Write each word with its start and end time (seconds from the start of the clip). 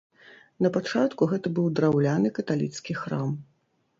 Напачатку 0.65 1.27
гэта 1.33 1.51
быў 1.59 1.69
драўляны 1.79 2.33
каталіцкі 2.39 2.95
храм. 3.03 3.29